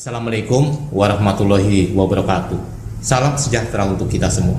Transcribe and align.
Assalamualaikum 0.00 0.88
warahmatullahi 0.96 1.92
wabarakatuh. 1.92 2.56
Salam 3.04 3.36
sejahtera 3.36 3.84
untuk 3.84 4.08
kita 4.08 4.32
semua. 4.32 4.56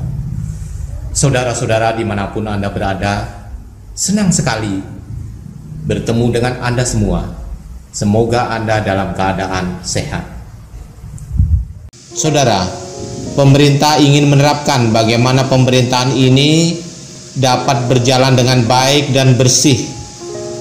Saudara-saudara 1.18 1.98
di 1.98 2.06
mana 2.06 2.30
pun 2.30 2.46
Anda 2.46 2.70
berada, 2.70 3.26
senang 3.98 4.30
sekali 4.30 4.86
bertemu 5.90 6.26
dengan 6.30 6.62
Anda 6.62 6.86
semua. 6.86 7.26
Semoga 7.90 8.54
Anda 8.54 8.86
dalam 8.86 9.18
keadaan 9.18 9.82
sehat. 9.82 10.22
Saudara, 12.14 12.62
pemerintah 13.34 13.98
ingin 13.98 14.30
menerapkan 14.30 14.94
bagaimana 14.94 15.50
pemerintahan 15.50 16.14
ini 16.14 16.78
dapat 17.34 17.90
berjalan 17.90 18.38
dengan 18.38 18.62
baik 18.70 19.10
dan 19.10 19.34
bersih. 19.42 19.90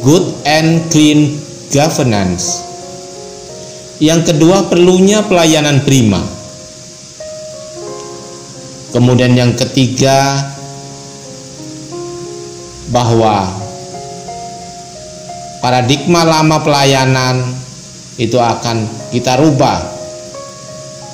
Good 0.01 0.41
and 0.49 0.89
clean 0.89 1.37
governance 1.69 2.70
yang 4.01 4.25
kedua 4.25 4.65
perlunya 4.73 5.21
pelayanan 5.29 5.85
prima. 5.85 6.25
Kemudian 8.91 9.37
yang 9.37 9.53
ketiga 9.55 10.41
bahwa 12.91 13.47
paradigma 15.63 16.27
lama 16.27 16.59
pelayanan 16.65 17.45
itu 18.17 18.41
akan 18.41 18.89
kita 19.13 19.37
rubah. 19.39 19.79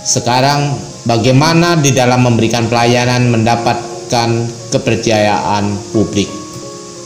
Sekarang 0.07 0.79
bagaimana 1.05 1.77
di 1.77 1.91
dalam 1.91 2.23
memberikan 2.23 2.71
pelayanan 2.71 3.29
mendapatkan 3.29 4.31
kepercayaan 4.71 5.75
publik. 5.91 6.31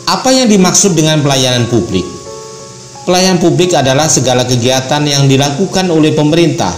Apa 0.06 0.28
yang 0.28 0.46
dimaksud 0.46 0.92
dengan 0.92 1.24
pelayanan 1.24 1.66
publik? 1.72 2.19
Pelayanan 3.00 3.40
publik 3.40 3.72
adalah 3.72 4.06
segala 4.12 4.44
kegiatan 4.44 5.00
yang 5.08 5.24
dilakukan 5.24 5.88
oleh 5.88 6.12
pemerintah 6.12 6.72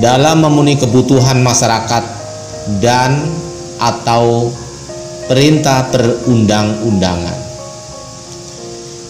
dalam 0.00 0.40
memenuhi 0.40 0.80
kebutuhan 0.80 1.44
masyarakat 1.44 2.04
dan 2.80 3.20
atau 3.76 4.48
perintah 5.28 5.92
perundang-undangan. 5.92 7.36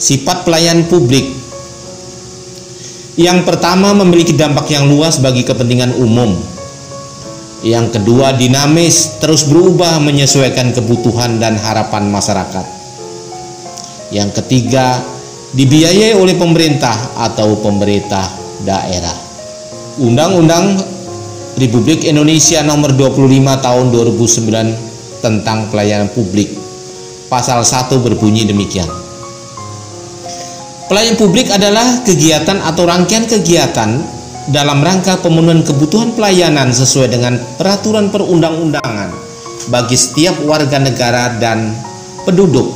Sifat 0.03 0.43
pelayanan 0.43 0.91
publik 0.91 1.31
yang 3.15 3.47
pertama 3.47 3.95
memiliki 3.95 4.35
dampak 4.35 4.67
yang 4.73 4.91
luas 4.91 5.23
bagi 5.23 5.47
kepentingan 5.47 5.95
umum. 5.95 6.35
Yang 7.63 8.01
kedua 8.01 8.35
dinamis, 8.35 9.23
terus 9.23 9.47
berubah 9.47 10.03
menyesuaikan 10.03 10.75
kebutuhan 10.75 11.39
dan 11.39 11.55
harapan 11.55 12.11
masyarakat. 12.11 12.67
Yang 14.11 14.43
ketiga 14.43 14.99
dibiayai 15.53 16.17
oleh 16.17 16.37
pemerintah 16.37 17.17
atau 17.17 17.61
pemerintah 17.61 18.25
daerah. 18.65 19.15
Undang-Undang 20.01 20.81
Republik 21.61 22.09
Indonesia 22.09 22.65
Nomor 22.65 22.97
25 22.97 23.29
Tahun 23.61 23.87
2009 23.93 25.21
tentang 25.21 25.69
Pelayanan 25.69 26.09
Publik 26.17 26.63
Pasal 27.33 27.65
1 27.65 27.97
berbunyi 28.05 28.45
demikian. 28.45 28.85
Pelayanan 30.85 31.17
publik 31.17 31.49
adalah 31.49 32.05
kegiatan 32.05 32.61
atau 32.61 32.85
rangkaian 32.85 33.25
kegiatan 33.25 34.05
dalam 34.53 34.85
rangka 34.85 35.17
pemenuhan 35.17 35.65
kebutuhan 35.65 36.13
pelayanan 36.13 36.69
sesuai 36.77 37.09
dengan 37.09 37.41
peraturan 37.57 38.13
perundang-undangan 38.13 39.09
bagi 39.73 39.97
setiap 39.97 40.45
warga 40.45 40.77
negara 40.77 41.41
dan 41.41 41.73
penduduk 42.29 42.69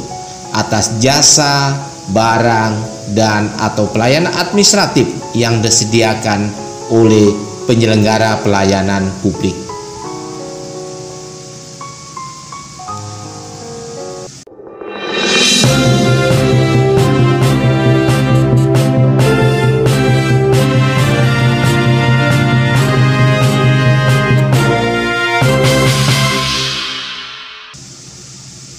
atas 0.56 0.96
jasa, 1.04 1.76
barang, 2.10 2.72
dan 3.14 3.50
atau 3.58 3.86
pelayanan 3.90 4.34
administratif 4.34 5.06
yang 5.34 5.62
disediakan 5.62 6.50
oleh 6.90 7.30
penyelenggara 7.66 8.42
pelayanan 8.42 9.10
publik. 9.22 9.54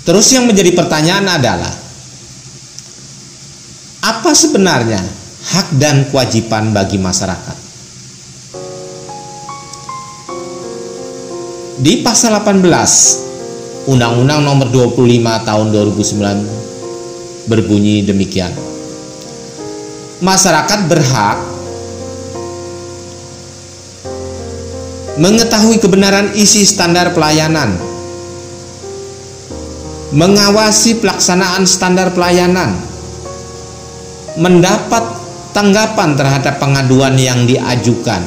Terus 0.07 0.31
yang 0.31 0.47
menjadi 0.47 0.71
pertanyaan 0.71 1.27
adalah 1.35 1.86
apa 4.07 4.31
sebenarnya 4.31 5.03
hak 5.51 5.75
dan 5.75 6.07
kewajiban 6.07 6.72
bagi 6.72 6.95
masyarakat? 6.95 7.57
Di 11.84 12.00
pasal 12.01 12.40
18 12.40 12.63
Undang-Undang 13.91 14.41
Nomor 14.47 14.67
25 14.72 15.47
Tahun 15.47 15.67
2009 15.75 17.51
berbunyi 17.51 18.03
demikian. 18.07 18.51
Masyarakat 20.23 20.79
berhak 20.88 21.38
mengetahui 25.19 25.78
kebenaran 25.84 26.34
isi 26.34 26.66
standar 26.66 27.13
pelayanan, 27.13 27.75
mengawasi 30.16 30.97
pelaksanaan 30.97 31.69
standar 31.69 32.12
pelayanan, 32.17 32.97
mendapat 34.37 35.01
tanggapan 35.49 36.13
terhadap 36.13 36.61
pengaduan 36.61 37.17
yang 37.17 37.49
diajukan, 37.49 38.21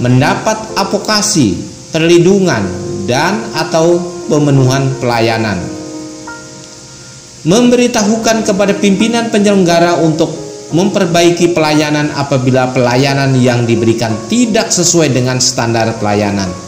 mendapat 0.00 0.56
advokasi, 0.72 1.60
perlindungan, 1.92 2.64
dan 3.04 3.36
atau 3.52 4.00
pemenuhan 4.32 4.88
pelayanan. 4.96 5.60
Memberitahukan 7.46 8.42
kepada 8.42 8.74
pimpinan 8.74 9.30
penyelenggara 9.30 10.02
untuk 10.02 10.32
memperbaiki 10.74 11.54
pelayanan 11.54 12.10
apabila 12.10 12.74
pelayanan 12.74 13.38
yang 13.38 13.62
diberikan 13.62 14.10
tidak 14.26 14.74
sesuai 14.74 15.14
dengan 15.14 15.38
standar 15.38 15.94
pelayanan 16.02 16.65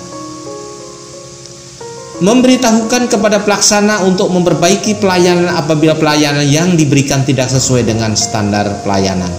memberitahukan 2.18 3.06
kepada 3.06 3.38
pelaksana 3.46 4.02
untuk 4.02 4.26
memperbaiki 4.34 4.98
pelayanan 4.98 5.54
apabila 5.54 5.94
pelayanan 5.94 6.42
yang 6.42 6.74
diberikan 6.74 7.22
tidak 7.22 7.46
sesuai 7.46 7.86
dengan 7.86 8.18
standar 8.18 8.82
pelayanan. 8.82 9.30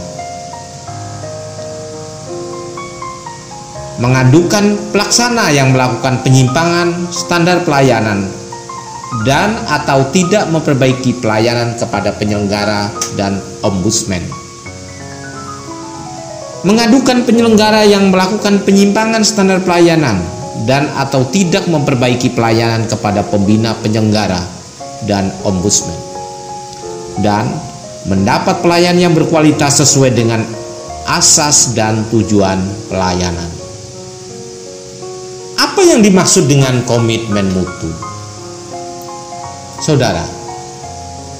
Mengadukan 3.99 4.79
pelaksana 4.95 5.51
yang 5.51 5.75
melakukan 5.75 6.23
penyimpangan 6.23 7.11
standar 7.11 7.67
pelayanan 7.67 8.31
dan 9.27 9.59
atau 9.67 10.07
tidak 10.15 10.47
memperbaiki 10.47 11.19
pelayanan 11.19 11.75
kepada 11.75 12.15
penyelenggara 12.15 12.87
dan 13.19 13.43
ombudsman. 13.59 14.23
Mengadukan 16.63 17.27
penyelenggara 17.27 17.83
yang 17.83 18.07
melakukan 18.07 18.63
penyimpangan 18.63 19.23
standar 19.27 19.59
pelayanan 19.67 20.38
dan 20.67 20.91
atau 20.99 21.27
tidak 21.29 21.67
memperbaiki 21.69 22.35
pelayanan 22.35 22.87
kepada 22.89 23.23
pembina 23.23 23.71
penyelenggara 23.79 24.41
dan 25.07 25.31
ombudsman 25.47 26.09
dan 27.23 27.47
mendapat 28.07 28.63
pelayanan 28.63 29.11
yang 29.11 29.13
berkualitas 29.15 29.83
sesuai 29.83 30.11
dengan 30.15 30.41
asas 31.09 31.75
dan 31.75 32.05
tujuan 32.13 32.59
pelayanan. 32.87 33.49
Apa 35.59 35.81
yang 35.83 35.99
dimaksud 35.99 36.47
dengan 36.47 36.83
komitmen 36.87 37.51
mutu? 37.51 37.91
Saudara, 39.79 40.23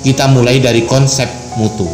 kita 0.04 0.31
mulai 0.31 0.63
dari 0.63 0.83
konsep 0.88 1.27
mutu. 1.60 1.88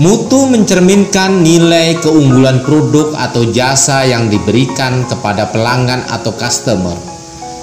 Mutu 0.00 0.48
mencerminkan 0.48 1.44
nilai 1.44 2.00
keunggulan 2.00 2.64
produk 2.64 3.12
atau 3.20 3.44
jasa 3.52 4.00
yang 4.08 4.32
diberikan 4.32 5.04
kepada 5.04 5.52
pelanggan 5.52 6.08
atau 6.08 6.32
customer 6.40 6.96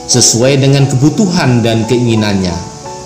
sesuai 0.05 0.61
dengan 0.61 0.85
kebutuhan 0.85 1.65
dan 1.65 1.89
keinginannya 1.89 2.53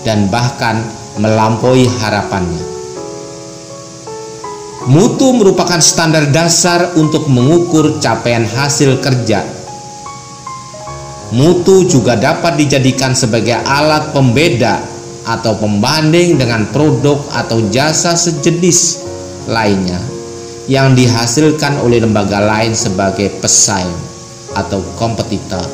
dan 0.04 0.28
bahkan 0.28 0.84
melampaui 1.16 1.88
harapannya. 1.88 2.60
Mutu 4.92 5.32
merupakan 5.32 5.80
standar 5.80 6.28
dasar 6.28 6.92
untuk 7.00 7.32
mengukur 7.32 8.04
capaian 8.04 8.44
hasil 8.44 9.00
kerja. 9.00 9.48
Mutu 11.32 11.88
juga 11.88 12.20
dapat 12.20 12.60
dijadikan 12.60 13.16
sebagai 13.16 13.64
alat 13.64 14.12
pembeda 14.12 14.84
atau 15.24 15.56
pembanding 15.56 16.36
dengan 16.36 16.68
produk 16.76 17.24
atau 17.32 17.64
jasa 17.72 18.12
sejenis 18.20 19.01
lainnya 19.50 20.02
yang 20.70 20.94
dihasilkan 20.94 21.82
oleh 21.82 22.02
lembaga 22.02 22.42
lain 22.42 22.78
sebagai 22.78 23.30
pesaing 23.42 23.98
atau 24.54 24.84
kompetitor. 25.00 25.66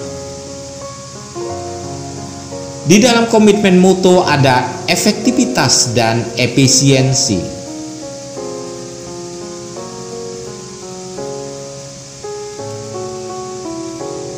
Di 2.87 3.03
dalam 3.03 3.27
komitmen 3.27 3.83
mutu 3.83 4.23
ada 4.23 4.87
efektivitas 4.87 5.91
dan 5.91 6.23
efisiensi. 6.39 7.57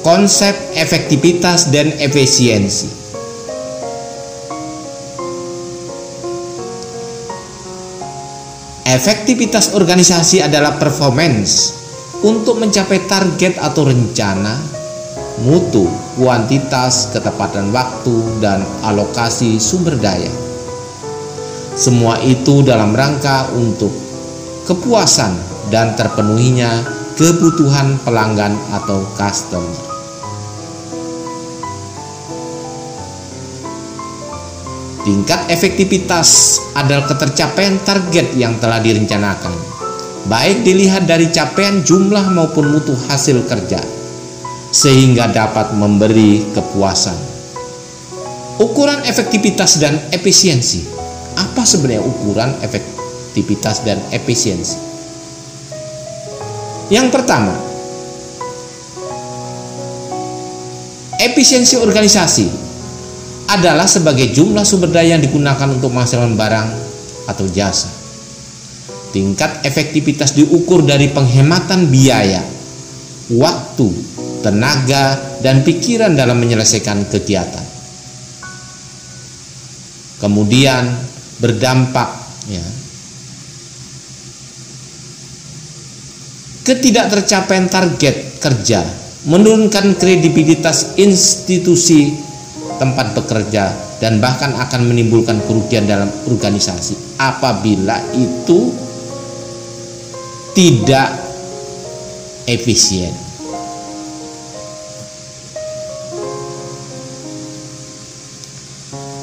konsep 0.09 0.57
efektivitas 0.73 1.69
dan 1.69 1.93
efisiensi. 2.01 2.98
Efektivitas 8.89 9.77
organisasi 9.77 10.41
adalah 10.41 10.81
performance 10.81 11.77
untuk 12.25 12.57
mencapai 12.57 13.05
target 13.05 13.61
atau 13.61 13.85
rencana, 13.85 14.57
mutu, 15.45 15.85
kuantitas, 16.17 17.13
ketepatan 17.13 17.69
waktu, 17.69 18.41
dan 18.41 18.65
alokasi 18.81 19.61
sumber 19.61 19.93
daya. 19.93 20.33
Semua 21.77 22.17
itu 22.25 22.65
dalam 22.65 22.97
rangka 22.97 23.53
untuk 23.53 23.93
kepuasan 24.65 25.37
dan 25.69 25.93
terpenuhinya 25.93 26.81
kebutuhan 27.13 27.93
pelanggan 28.01 28.57
atau 28.73 29.05
customer. 29.13 29.88
Tingkat 34.99 35.47
efektivitas 35.47 36.59
adalah 36.75 37.07
ketercapaian 37.07 37.79
target 37.87 38.35
yang 38.35 38.59
telah 38.59 38.83
direncanakan, 38.83 39.55
baik 40.27 40.67
dilihat 40.67 41.07
dari 41.07 41.31
capaian 41.31 41.79
jumlah 41.79 42.27
maupun 42.35 42.67
mutu 42.67 42.91
hasil 43.07 43.47
kerja, 43.47 43.79
sehingga 44.75 45.31
dapat 45.31 45.71
memberi 45.71 46.51
kepuasan. 46.51 47.15
Ukuran 48.59 49.07
efektivitas 49.07 49.79
dan 49.79 49.95
efisiensi. 50.11 50.83
Apa 51.39 51.63
sebenarnya 51.63 52.03
ukuran 52.03 52.51
efektivitas 52.59 53.87
dan 53.87 54.03
efisiensi? 54.11 54.75
Yang 56.91 57.07
pertama, 57.15 57.55
efisiensi 61.23 61.79
organisasi 61.79 62.68
adalah 63.49 63.89
sebagai 63.89 64.29
jumlah 64.29 64.61
sumber 64.61 64.93
daya 64.93 65.17
yang 65.17 65.23
digunakan 65.25 65.65
untuk 65.65 65.89
menghasilkan 65.89 66.37
barang 66.37 66.69
atau 67.25 67.45
jasa. 67.49 67.89
Tingkat 69.09 69.65
efektivitas 69.65 70.37
diukur 70.37 70.85
dari 70.85 71.09
penghematan 71.09 71.89
biaya, 71.89 72.45
waktu, 73.33 73.89
tenaga, 74.45 75.17
dan 75.41 75.65
pikiran 75.65 76.13
dalam 76.13 76.37
menyelesaikan 76.37 77.09
kegiatan. 77.09 77.65
Kemudian 80.21 80.93
berdampak 81.41 82.09
ya, 82.51 82.65
ketidaktercapaian 86.69 87.65
target 87.65 88.37
kerja 88.37 88.85
menurunkan 89.25 89.97
kredibilitas 89.97 90.93
institusi 91.01 92.28
tempat 92.79 93.11
bekerja 93.13 93.75
dan 93.99 94.23
bahkan 94.23 94.55
akan 94.55 94.87
menimbulkan 94.87 95.37
kerugian 95.43 95.83
dalam 95.83 96.07
organisasi 96.25 97.19
apabila 97.19 97.99
itu 98.15 98.71
tidak 100.55 101.11
efisien. 102.47 103.13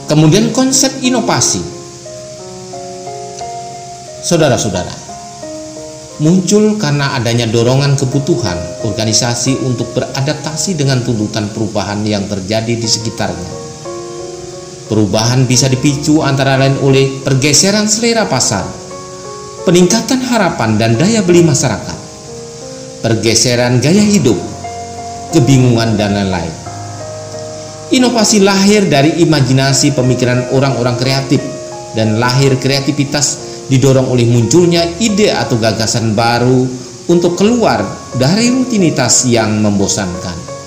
Kemudian 0.06 0.54
konsep 0.54 1.02
inovasi. 1.02 1.60
Saudara-saudara, 4.22 5.05
muncul 6.16 6.80
karena 6.80 7.12
adanya 7.12 7.44
dorongan 7.44 7.92
kebutuhan 8.00 8.56
organisasi 8.88 9.60
untuk 9.60 9.92
beradaptasi 9.92 10.72
dengan 10.72 11.04
tuntutan 11.04 11.52
perubahan 11.52 12.00
yang 12.08 12.24
terjadi 12.24 12.72
di 12.72 12.88
sekitarnya. 12.88 13.52
Perubahan 14.86 15.44
bisa 15.44 15.66
dipicu 15.68 16.22
antara 16.22 16.56
lain 16.56 16.78
oleh 16.80 17.20
pergeseran 17.20 17.90
selera 17.90 18.24
pasar, 18.24 18.64
peningkatan 19.66 20.22
harapan 20.24 20.78
dan 20.78 20.94
daya 20.94 21.20
beli 21.26 21.42
masyarakat, 21.42 21.98
pergeseran 23.02 23.82
gaya 23.82 24.00
hidup, 24.00 24.38
kebingungan 25.34 25.98
dan 25.98 26.14
lain-lain. 26.16 26.54
Inovasi 27.86 28.42
lahir 28.42 28.86
dari 28.86 29.20
imajinasi 29.26 29.94
pemikiran 29.94 30.54
orang-orang 30.54 30.96
kreatif 30.98 31.38
dan 31.94 32.18
lahir 32.18 32.58
kreativitas 32.58 33.45
didorong 33.66 34.10
oleh 34.10 34.26
munculnya 34.26 34.86
ide 35.02 35.34
atau 35.34 35.58
gagasan 35.58 36.14
baru 36.14 36.66
untuk 37.10 37.38
keluar 37.38 37.82
dari 38.14 38.50
rutinitas 38.50 39.26
yang 39.30 39.62
membosankan. 39.62 40.58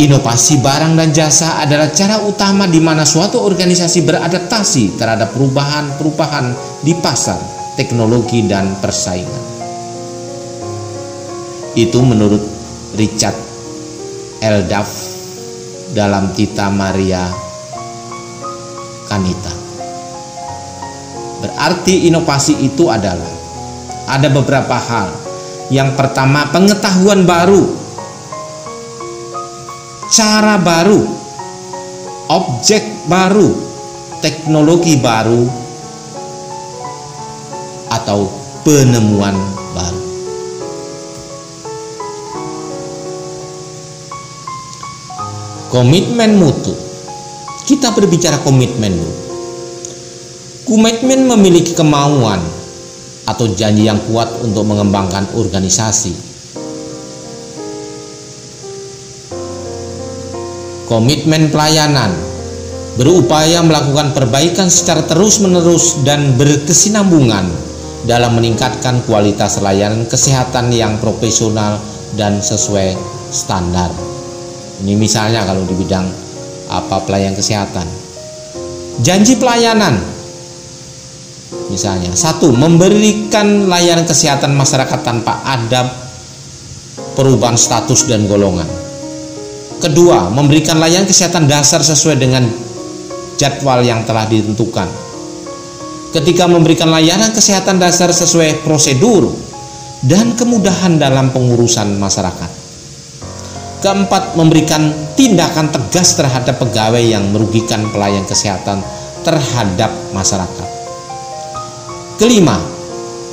Inovasi 0.00 0.64
barang 0.64 0.96
dan 0.96 1.12
jasa 1.12 1.60
adalah 1.60 1.92
cara 1.92 2.24
utama 2.24 2.64
di 2.64 2.80
mana 2.80 3.04
suatu 3.04 3.44
organisasi 3.44 4.00
beradaptasi 4.08 4.96
terhadap 4.96 5.36
perubahan-perubahan 5.36 6.56
di 6.80 6.96
pasar, 6.96 7.36
teknologi, 7.76 8.48
dan 8.48 8.80
persaingan. 8.80 9.44
Itu 11.76 12.00
menurut 12.00 12.40
Richard 12.96 13.36
L. 14.40 14.64
Duff 14.64 14.90
dalam 15.92 16.32
Tita 16.32 16.72
Maria 16.72 17.49
Kanita. 19.10 19.50
Berarti 21.42 22.06
inovasi 22.06 22.62
itu 22.62 22.86
adalah 22.86 23.34
ada 24.06 24.30
beberapa 24.30 24.78
hal. 24.78 25.10
Yang 25.66 25.98
pertama, 25.98 26.46
pengetahuan 26.54 27.26
baru, 27.26 27.74
cara 30.14 30.62
baru, 30.62 31.02
objek 32.30 32.86
baru, 33.10 33.50
teknologi 34.22 34.94
baru, 35.02 35.42
atau 37.90 38.30
penemuan 38.62 39.34
baru. 39.74 40.04
Komitmen 45.70 46.34
mutu 46.38 46.89
kita 47.66 47.92
berbicara 47.92 48.40
komitmen 48.40 48.96
Komitmen 50.70 51.26
memiliki 51.26 51.74
kemauan 51.74 52.38
atau 53.26 53.50
janji 53.58 53.90
yang 53.90 53.98
kuat 54.06 54.30
untuk 54.38 54.62
mengembangkan 54.62 55.26
organisasi. 55.34 56.14
Komitmen 60.86 61.50
pelayanan 61.50 62.14
berupaya 62.94 63.66
melakukan 63.66 64.14
perbaikan 64.14 64.70
secara 64.70 65.02
terus-menerus 65.10 66.06
dan 66.06 66.38
berkesinambungan 66.38 67.50
dalam 68.06 68.38
meningkatkan 68.38 69.02
kualitas 69.10 69.58
layanan 69.58 70.06
kesehatan 70.06 70.70
yang 70.70 71.02
profesional 71.02 71.82
dan 72.14 72.38
sesuai 72.38 72.94
standar. 73.34 73.90
Ini 74.86 74.94
misalnya 74.94 75.42
kalau 75.42 75.66
di 75.66 75.74
bidang 75.74 76.29
apa 76.70 77.02
pelayan 77.02 77.34
kesehatan. 77.34 77.84
Janji 79.02 79.34
pelayanan 79.34 79.98
misalnya 81.70 82.14
satu 82.14 82.54
memberikan 82.54 83.66
layanan 83.66 84.06
kesehatan 84.06 84.54
masyarakat 84.54 85.00
tanpa 85.02 85.42
ada 85.42 85.90
perubahan 87.18 87.58
status 87.58 88.06
dan 88.06 88.30
golongan. 88.30 88.66
Kedua, 89.80 90.28
memberikan 90.28 90.76
layanan 90.76 91.08
kesehatan 91.08 91.48
dasar 91.48 91.80
sesuai 91.80 92.20
dengan 92.20 92.44
jadwal 93.40 93.80
yang 93.80 94.04
telah 94.04 94.28
ditentukan. 94.28 94.86
Ketika 96.12 96.44
memberikan 96.44 96.92
layanan 96.92 97.32
kesehatan 97.32 97.80
dasar 97.80 98.12
sesuai 98.12 98.60
prosedur 98.60 99.32
dan 100.04 100.36
kemudahan 100.36 101.00
dalam 101.00 101.32
pengurusan 101.32 101.96
masyarakat. 101.96 102.59
Keempat, 103.80 104.36
memberikan 104.36 104.92
tindakan 105.16 105.72
tegas 105.72 106.12
terhadap 106.12 106.60
pegawai 106.60 107.00
yang 107.00 107.32
merugikan 107.32 107.88
pelayan 107.88 108.28
kesehatan 108.28 108.84
terhadap 109.24 109.88
masyarakat. 110.12 110.68
Kelima, 112.20 112.60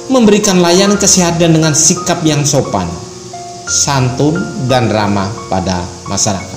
memberikan 0.07 0.63
layanan 0.63 0.95
kesehatan 0.95 1.59
dengan 1.59 1.75
sikap 1.75 2.23
yang 2.23 2.47
sopan, 2.47 2.87
santun, 3.67 4.39
dan 4.71 4.87
ramah 4.87 5.27
pada 5.51 5.83
masyarakat. 6.07 6.56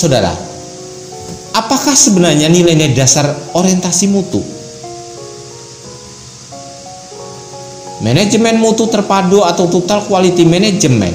Saudara, 0.00 0.32
apakah 1.52 1.92
sebenarnya 1.92 2.48
nilai-nilai 2.48 2.96
dasar 2.96 3.36
orientasi 3.52 4.08
mutu? 4.08 4.40
Manajemen 8.00 8.56
mutu 8.64 8.88
terpadu 8.88 9.44
atau 9.44 9.68
total 9.68 10.00
quality 10.08 10.48
management 10.48 11.12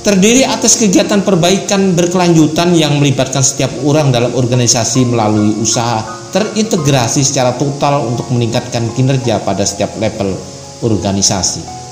terdiri 0.00 0.48
atas 0.48 0.80
kegiatan 0.80 1.20
perbaikan 1.20 1.92
berkelanjutan 1.92 2.72
yang 2.72 2.96
melibatkan 2.96 3.44
setiap 3.44 3.84
orang 3.84 4.08
dalam 4.08 4.32
organisasi 4.32 5.04
melalui 5.04 5.60
usaha 5.60 6.00
terintegrasi 6.32 7.20
secara 7.20 7.52
total 7.60 8.00
untuk 8.08 8.32
meningkatkan 8.32 8.88
kinerja 8.96 9.44
pada 9.44 9.68
setiap 9.68 9.92
level 10.00 10.32
organisasi. 10.80 11.83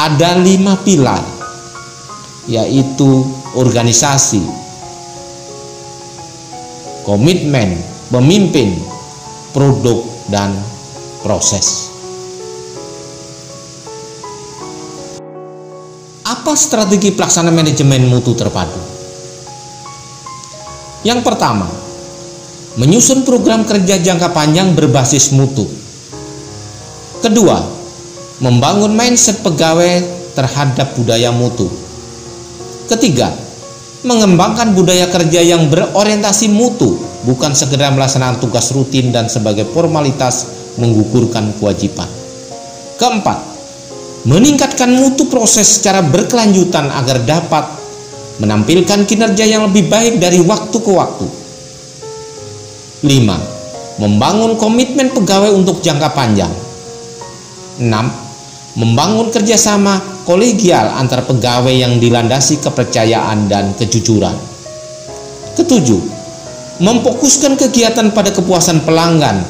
Ada 0.00 0.40
lima 0.40 0.80
pilar, 0.80 1.20
yaitu 2.48 3.20
organisasi, 3.52 4.40
komitmen, 7.04 7.76
pemimpin, 8.08 8.80
produk, 9.52 10.00
dan 10.32 10.56
proses. 11.20 11.92
Apa 16.24 16.56
strategi 16.56 17.12
pelaksana 17.12 17.52
manajemen 17.52 18.08
mutu 18.08 18.32
terpadu? 18.32 18.80
Yang 21.04 21.20
pertama, 21.28 21.68
menyusun 22.80 23.20
program 23.28 23.68
kerja 23.68 24.00
jangka 24.00 24.32
panjang 24.32 24.72
berbasis 24.72 25.36
mutu. 25.36 25.68
Kedua, 27.20 27.79
membangun 28.40 28.96
mindset 28.96 29.44
pegawai 29.44 30.00
terhadap 30.32 30.96
budaya 30.96 31.28
mutu. 31.28 31.68
Ketiga, 32.88 33.28
mengembangkan 34.02 34.72
budaya 34.72 35.06
kerja 35.12 35.44
yang 35.44 35.68
berorientasi 35.68 36.48
mutu, 36.48 36.96
bukan 37.28 37.52
sekedar 37.52 37.92
melaksanakan 37.92 38.40
tugas 38.40 38.72
rutin 38.72 39.12
dan 39.12 39.28
sebagai 39.28 39.68
formalitas 39.70 40.48
menggugurkan 40.80 41.52
kewajiban. 41.60 42.08
Keempat, 42.96 43.38
meningkatkan 44.24 44.88
mutu 44.88 45.28
proses 45.28 45.68
secara 45.80 46.00
berkelanjutan 46.00 46.88
agar 46.88 47.20
dapat 47.28 47.64
menampilkan 48.40 49.04
kinerja 49.04 49.44
yang 49.44 49.68
lebih 49.68 49.92
baik 49.92 50.16
dari 50.16 50.40
waktu 50.40 50.76
ke 50.80 50.90
waktu. 50.90 51.26
5. 53.04 54.00
Membangun 54.00 54.56
komitmen 54.56 55.12
pegawai 55.12 55.52
untuk 55.52 55.84
jangka 55.84 56.08
panjang. 56.16 56.52
6. 57.80 58.19
Membangun 58.78 59.34
kerjasama 59.34 60.22
kolegial 60.22 60.94
antar 60.94 61.26
pegawai 61.26 61.74
yang 61.74 61.98
dilandasi 61.98 62.62
kepercayaan 62.62 63.50
dan 63.50 63.74
kejujuran. 63.74 64.38
Ketujuh, 65.58 65.98
memfokuskan 66.78 67.58
kegiatan 67.58 68.14
pada 68.14 68.30
kepuasan 68.30 68.86
pelanggan, 68.86 69.42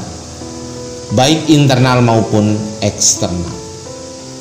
baik 1.13 1.53
internal 1.53 2.01
maupun 2.01 2.57
eksternal. 2.81 3.53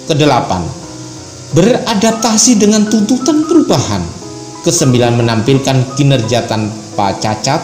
Kedelapan, 0.07 0.63
beradaptasi 1.51 2.55
dengan 2.55 2.87
tuntutan 2.87 3.43
perubahan. 3.43 4.01
Kesembilan, 4.63 5.19
menampilkan 5.19 5.95
kinerja 5.99 6.47
tanpa 6.47 7.15
cacat 7.19 7.61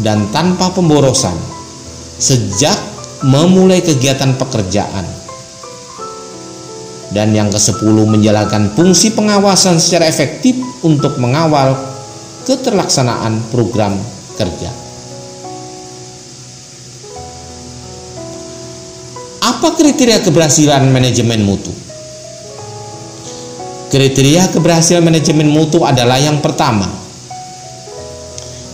dan 0.00 0.28
tanpa 0.32 0.68
pemborosan 0.72 1.36
sejak 2.20 2.95
memulai 3.26 3.82
kegiatan 3.82 4.38
pekerjaan 4.38 5.02
dan 7.10 7.34
yang 7.34 7.50
ke-10 7.50 7.96
menjalankan 8.06 8.70
fungsi 8.78 9.10
pengawasan 9.18 9.82
secara 9.82 10.06
efektif 10.06 10.54
untuk 10.86 11.18
mengawal 11.18 11.74
keterlaksanaan 12.46 13.42
program 13.50 13.98
kerja. 14.38 14.70
Apa 19.42 19.74
kriteria 19.74 20.22
keberhasilan 20.22 20.86
manajemen 20.90 21.42
mutu? 21.42 21.74
Kriteria 23.90 24.50
keberhasilan 24.54 25.02
manajemen 25.02 25.50
mutu 25.50 25.82
adalah 25.82 26.18
yang 26.18 26.42
pertama, 26.42 26.90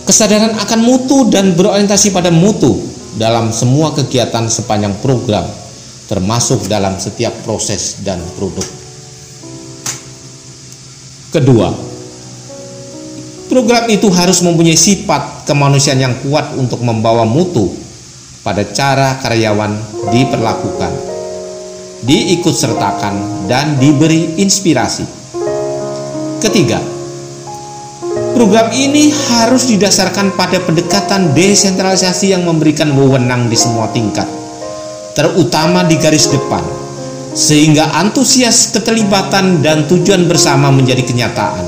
kesadaran 0.05 0.57
akan 0.57 0.79
mutu 0.81 1.29
dan 1.29 1.53
berorientasi 1.53 2.09
pada 2.13 2.33
mutu 2.33 2.92
dalam 3.17 3.53
semua 3.53 3.93
kegiatan 3.93 4.49
sepanjang 4.49 4.97
program 5.01 5.45
termasuk 6.07 6.69
dalam 6.69 6.99
setiap 6.99 7.33
proses 7.41 8.03
dan 8.03 8.21
produk. 8.37 8.65
Kedua, 11.33 11.73
program 13.49 13.89
itu 13.89 14.05
harus 14.13 14.45
mempunyai 14.45 14.77
sifat 14.77 15.49
kemanusiaan 15.49 15.97
yang 15.97 16.15
kuat 16.21 16.53
untuk 16.53 16.85
membawa 16.85 17.25
mutu 17.25 17.73
pada 18.45 18.61
cara 18.69 19.17
karyawan 19.23 19.73
diperlakukan, 20.13 20.93
diikut 22.05 22.53
sertakan, 22.53 23.47
dan 23.49 23.81
diberi 23.81 24.37
inspirasi. 24.37 25.07
Ketiga, 26.37 26.92
program 28.33 28.73
ini 28.73 29.13
harus 29.13 29.69
didasarkan 29.69 30.33
pada 30.33 30.57
pendekatan 30.59 31.37
desentralisasi 31.37 32.33
yang 32.33 32.43
memberikan 32.43 32.91
wewenang 32.97 33.47
di 33.47 33.55
semua 33.55 33.87
tingkat 33.93 34.25
terutama 35.13 35.85
di 35.85 35.93
garis 36.01 36.25
depan, 36.25 36.65
sehingga 37.37 37.93
antusias 38.01 38.73
keterlibatan 38.73 39.61
dan 39.61 39.85
tujuan 39.85 40.25
bersama 40.25 40.73
menjadi 40.73 41.05
kenyataan, 41.05 41.65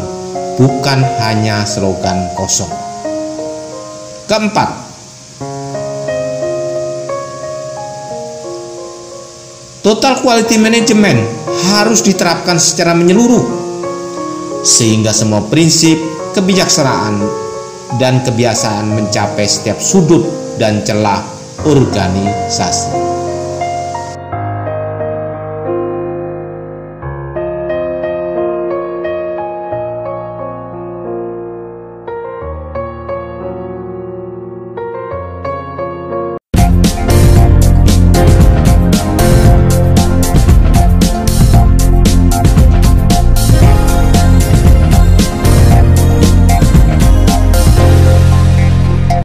bukan 0.57 0.99
hanya 1.21 1.61
slogan 1.61 2.25
kosong. 2.33 2.73
Keempat, 4.25 4.69
total 9.85 10.25
quality 10.25 10.57
management 10.57 11.21
harus 11.69 12.01
diterapkan 12.01 12.57
secara 12.57 12.97
menyeluruh, 12.97 13.45
sehingga 14.65 15.13
semua 15.13 15.45
prinsip 15.45 16.14
kebijaksanaan 16.35 17.23
dan 17.95 18.19
kebiasaan 18.19 18.91
mencapai 18.91 19.47
setiap 19.47 19.79
sudut 19.79 20.27
dan 20.59 20.83
celah 20.83 21.23
organisasi. 21.63 23.04